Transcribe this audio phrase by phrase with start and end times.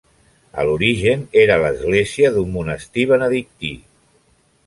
[0.61, 3.73] A l'origen era l'església d'un monestir benedictí.